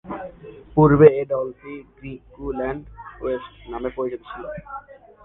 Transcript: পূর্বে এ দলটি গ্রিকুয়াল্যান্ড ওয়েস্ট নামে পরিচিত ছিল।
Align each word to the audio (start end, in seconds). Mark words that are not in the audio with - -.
পূর্বে 0.75 1.07
এ 1.19 1.33
দলটি 1.33 1.73
গ্রিকুয়াল্যান্ড 1.97 2.83
ওয়েস্ট 3.21 3.51
নামে 3.71 3.89
পরিচিত 3.97 4.21
ছিল। 4.29 4.43